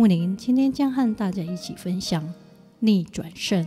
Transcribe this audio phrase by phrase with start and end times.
[0.00, 2.32] 木林今天将和大家一起分享
[2.78, 3.66] 逆转胜。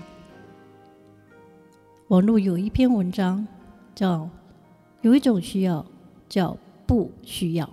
[2.07, 3.45] 网络有一篇文章
[3.93, 4.29] 叫
[5.03, 5.85] “有一种需要
[6.29, 6.55] 叫
[6.87, 7.69] 不需要”。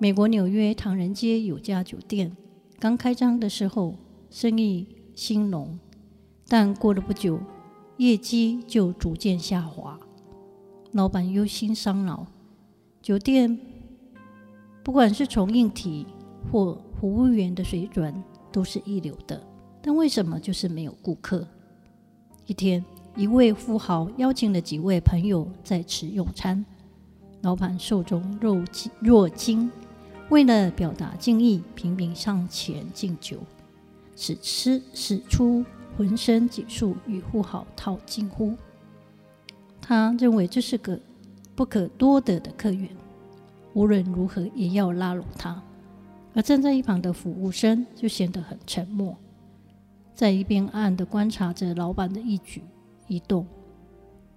[0.00, 2.34] 美国纽约唐人街有家酒店
[2.78, 3.94] 刚开张的时候，
[4.30, 5.78] 生意兴隆，
[6.48, 7.38] 但过了不久，
[7.98, 10.00] 业绩就逐渐下滑。
[10.92, 12.26] 老板忧心伤脑，
[13.02, 13.60] 酒店
[14.82, 16.06] 不管是从硬体
[16.50, 18.14] 或服务员的水准
[18.52, 19.44] 都是一流的，
[19.82, 21.44] 但为什么就是没有顾客？
[22.46, 22.84] 一天，
[23.16, 26.64] 一位富豪邀请了几位朋友在此用餐，
[27.40, 29.68] 老板受宠若惊，若惊，
[30.28, 33.38] 为了表达敬意，频频上前敬酒，
[34.14, 35.64] 使吃使出
[35.96, 38.54] 浑身解数与富豪套近乎。
[39.80, 40.96] 他认为这是个
[41.56, 42.88] 不可多得的客源，
[43.74, 45.60] 无论如何也要拉拢他。
[46.34, 49.16] 而站在一旁的服务生就显得很沉默，
[50.14, 52.62] 在一边暗暗地观察着老板的一举
[53.06, 53.46] 一动。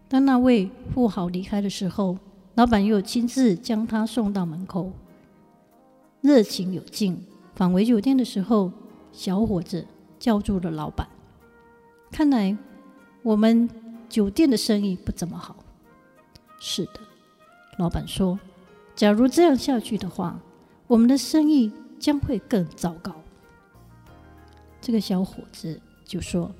[0.09, 2.17] 当那位富豪离开的时候，
[2.55, 4.91] 老板又亲自将他送到门口，
[6.21, 7.21] 热情有劲。
[7.55, 8.69] 返回酒店的时候，
[9.13, 9.87] 小伙子
[10.19, 11.07] 叫住了老板
[12.11, 12.57] ：“看来
[13.23, 13.69] 我们
[14.09, 15.55] 酒店的生意不怎么好。
[16.59, 16.99] ”“是的。”
[17.79, 18.37] 老板说
[18.95, 20.37] ，“假如这样下去的话，
[20.87, 23.15] 我们的生意……”将会更糟糕。
[24.81, 26.51] 这个小伙子就说：“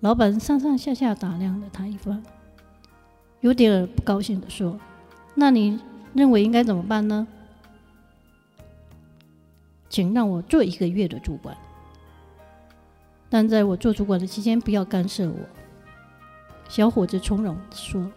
[0.00, 2.22] 老板上上下下打量了他一番，
[3.40, 4.78] 有点不高兴地说
[5.34, 5.78] ：‘那你
[6.14, 7.26] 认为应该怎么办呢？’
[9.90, 11.56] 请让我做一个月的主管，
[13.28, 15.36] 但在我做主管的期间，不要干涉我。”
[16.68, 18.10] 小伙子从容地说：“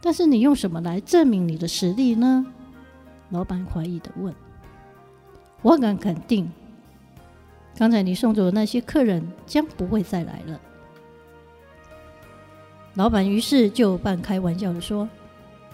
[0.00, 2.46] 但是你用什么来证明你的实力呢？”
[3.30, 4.32] 老板怀疑地问。
[5.62, 6.50] 我敢肯定，
[7.76, 10.60] 刚才你送走的那些客人将不会再来了。
[12.94, 15.08] 老板于是就半开玩笑的说：“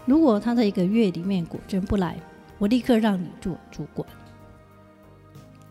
[0.04, 2.16] 如果他在一个月里面果真不来，
[2.58, 4.06] 我立刻让你做主管。”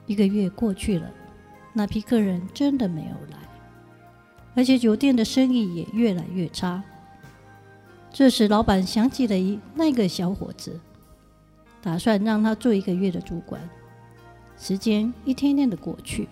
[0.05, 1.11] 一个月过去了，
[1.73, 3.37] 那批客人真的没有来，
[4.55, 6.83] 而且酒店的生意也越来越差。
[8.11, 10.79] 这时，老板想起了一那个小伙子，
[11.81, 13.61] 打算让他做一个月的主管。
[14.57, 16.27] 时间一天天的过去，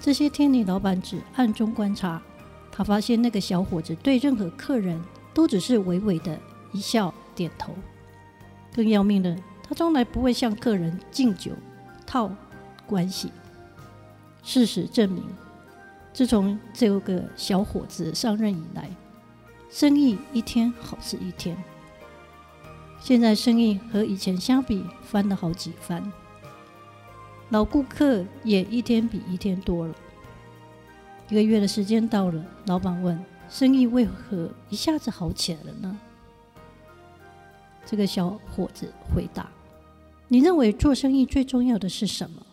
[0.00, 2.20] 这些天里，老板只暗中观察，
[2.72, 5.00] 他发现那个小伙子对任何客人
[5.32, 6.38] 都只是微微的
[6.72, 7.74] 一笑点头。
[8.74, 11.52] 更要命的，他从来不会向客人敬酒
[12.04, 12.30] 套
[12.86, 13.30] 关系。
[14.42, 15.24] 事实证明，
[16.12, 18.90] 自从这个小伙子上任以来，
[19.70, 21.56] 生意一天好似一天。
[22.98, 26.12] 现在生意和以前相比翻了好几番。
[27.50, 29.94] 老顾客也一天比一天多了。
[31.28, 33.18] 一个月的时间到了，老板问
[33.48, 35.98] ：“生意为何一下子好起来了呢？”
[37.86, 39.50] 这个小伙子回答
[40.28, 42.44] ：“你认为做生意最重要的是什么？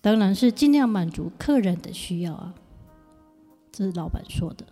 [0.00, 2.54] 当然是尽量满足客人的需要啊。”
[3.70, 4.64] 这是老板说的，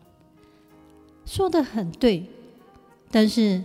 [1.24, 2.26] 说得很对。
[3.10, 3.62] 但是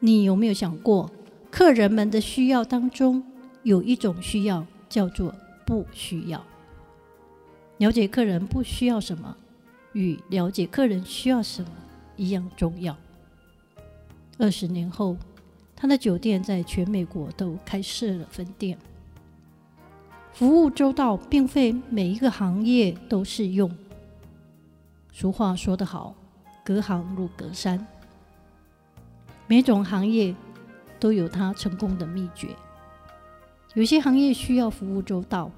[0.00, 1.10] 你有没有想过，
[1.50, 3.24] 客人们的需要当中？
[3.66, 5.34] 有一种需要叫做
[5.64, 6.40] 不需要。
[7.78, 9.36] 了解客人不需要什么，
[9.92, 11.70] 与了解客人需要什么
[12.14, 12.96] 一样重要。
[14.38, 15.16] 二十年后，
[15.74, 18.78] 他的酒店在全美国都开设了分店。
[20.32, 23.76] 服务周到，并非每一个行业都适用。
[25.12, 26.14] 俗话说得好
[26.64, 27.84] ，“隔行如隔山”，
[29.48, 30.32] 每种行业
[31.00, 32.54] 都有它成功的秘诀。
[33.76, 35.50] 有些行业需要服务周到，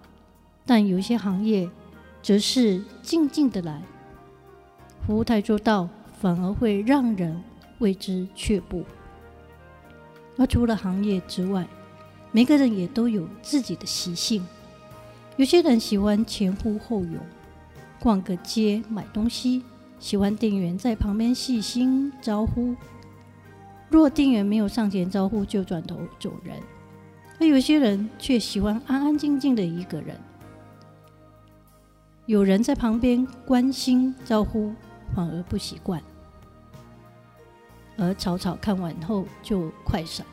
[0.67, 1.71] 但有些行业
[2.21, 3.81] 则是静静的来。
[5.07, 5.89] 服务太周到，
[6.21, 7.41] 反而会让人
[7.79, 8.85] 为之却步。
[10.37, 11.65] 而除了行业之外，
[12.33, 14.45] 每个人也都有自己的习性。
[15.37, 17.21] 有些人喜欢前呼后拥，
[18.01, 19.63] 逛个街买东西，
[20.01, 22.75] 喜欢店员在旁边细心招呼。
[23.89, 26.57] 若店员没有上前招呼，就转头走人。
[27.41, 30.19] 而有些人却喜欢安安静静的一个人，
[32.27, 34.75] 有人在旁边关心招呼，
[35.15, 36.03] 反而不习惯，
[37.97, 40.27] 而草草看完后就快闪。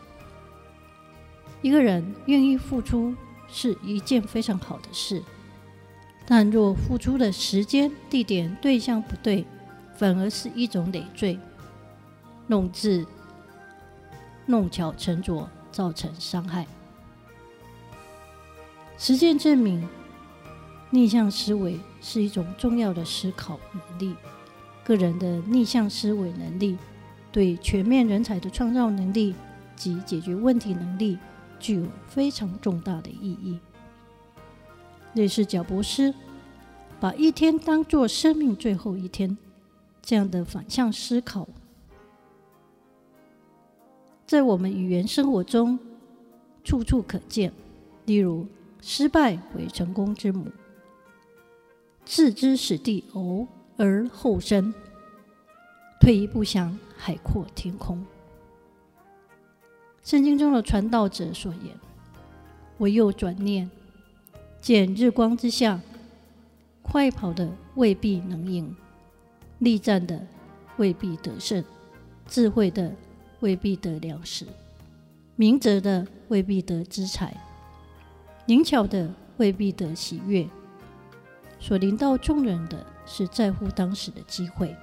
[1.61, 3.15] 一个人愿意付出
[3.47, 5.21] 是一件非常好的事，
[6.25, 9.45] 但若付出的时间、地点、对象不对，
[9.95, 11.39] 反而是一种累赘，
[12.47, 13.05] 弄致
[14.47, 16.65] 弄巧成拙，造成伤害。
[18.97, 19.87] 实践证明，
[20.89, 24.15] 逆向思维是一种重要的思考能力。
[24.83, 26.77] 个人的逆向思维能力，
[27.31, 29.35] 对全面人才的创造能力
[29.75, 31.17] 及解决问题能力，
[31.59, 33.59] 具有非常重大的意义。
[35.13, 36.13] 类似贾伯斯
[36.99, 39.37] 把一天当作生命最后一天
[40.01, 41.47] 这样的反向思考，
[44.25, 45.77] 在我们语言生活中
[46.63, 47.51] 处处可见。
[48.05, 48.45] 例如，
[48.87, 50.45] 失败为成功之母。
[52.05, 53.03] 置之死地
[53.77, 54.71] 而后生。
[55.99, 58.05] 退一步想，海阔天空。
[60.03, 61.75] 圣经中的传道者所言
[62.77, 63.71] ：“我又转念，
[64.61, 65.81] 见日光之下，
[66.83, 68.75] 快跑的未必能赢，
[69.57, 70.27] 力战的
[70.77, 71.65] 未必得胜，
[72.27, 72.93] 智慧的
[73.39, 74.45] 未必得粮食，
[75.35, 77.35] 明哲的未必得资财。”
[78.47, 80.47] 灵巧的未必得喜悦，
[81.59, 84.75] 所临到众人的是在乎当时的机会。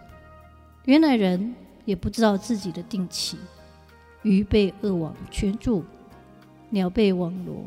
[0.85, 1.55] 原来人
[1.85, 3.38] 也不知道自己的定期，
[4.23, 5.85] 鱼被恶网圈住，
[6.70, 7.64] 鸟被网罗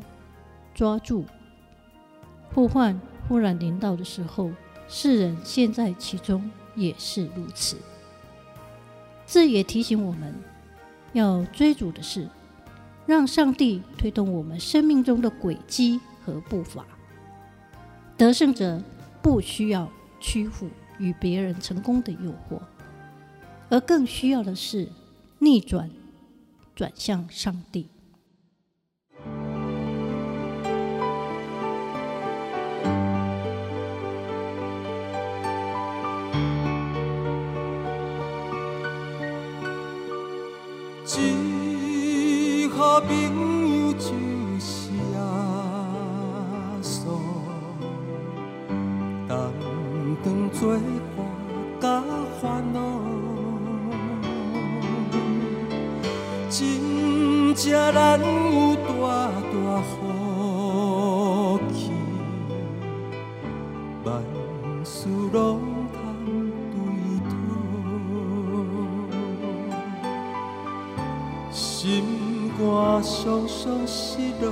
[0.73, 1.23] 抓住，
[2.53, 4.51] 祸患忽然临到的时候，
[4.89, 7.77] 世人陷在其中也是如此。
[9.25, 10.35] 这也提醒我们
[11.13, 12.27] 要追逐的是。
[13.05, 16.85] 让上帝推动我们生命中的轨迹和步伐。
[18.17, 18.81] 得胜者
[19.21, 22.59] 不需要屈服与别人成功的诱惑，
[23.69, 24.87] 而更需要的是
[25.39, 25.89] 逆转，
[26.75, 27.87] 转向上帝。
[56.57, 58.25] 真正难有
[58.77, 58.89] 大
[59.51, 59.91] 大福
[61.73, 61.91] 气，
[64.05, 64.23] 万
[64.85, 65.59] 事拢
[65.91, 65.97] 通
[66.71, 66.79] 对
[67.29, 67.33] 讨，
[71.51, 71.61] 心。
[72.57, 74.47] 我常常失落，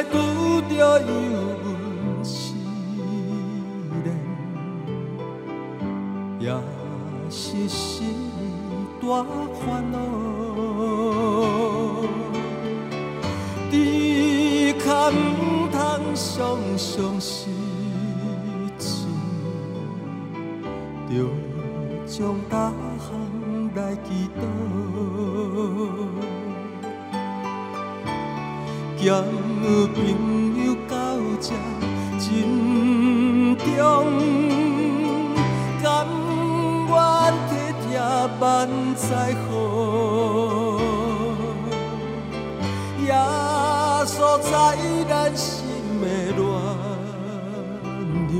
[0.00, 0.16] 咸菜拄
[0.62, 1.12] 着油
[1.64, 2.54] 温试
[4.02, 4.06] 炼，
[6.38, 6.48] 也
[7.28, 8.14] 是心
[9.00, 9.98] 大烦恼。
[13.70, 15.78] 只可唔通
[16.14, 17.50] 常常失
[18.78, 19.06] 志，
[21.08, 21.12] 着
[22.06, 23.08] 将大项
[23.74, 24.40] 来祈祷。
[29.94, 29.98] 朋
[30.64, 30.94] 友到
[31.40, 31.48] 这
[32.18, 32.26] 珍
[33.56, 33.68] 重，
[35.82, 35.84] 甘
[36.88, 36.92] 愿
[37.48, 37.50] 体
[37.82, 37.88] 贴
[38.40, 38.42] 万
[38.94, 39.08] 载
[39.48, 39.50] 好，
[43.06, 43.08] 耶
[44.06, 44.52] 稣在
[45.08, 45.48] 咱心
[46.00, 46.04] 的
[46.36, 46.38] 暖
[48.28, 48.34] 流，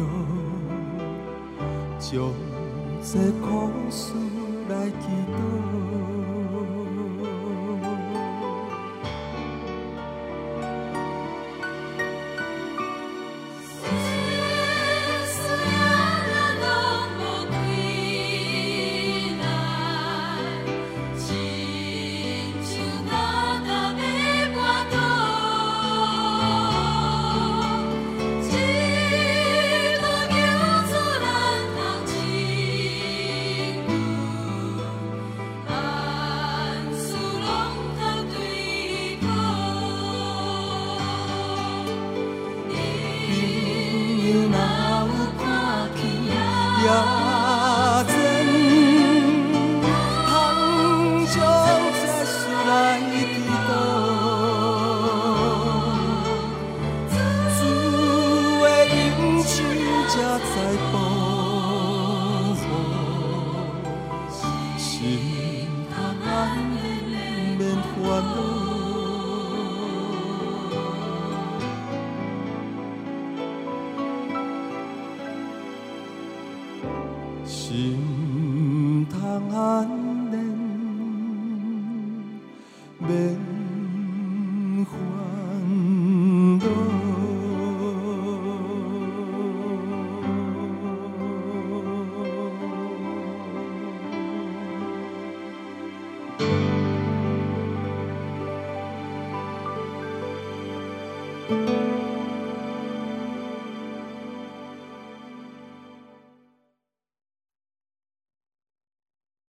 [1.98, 2.08] 将
[3.02, 3.48] 这苦
[3.90, 4.02] 事
[4.68, 5.49] 来祈祷。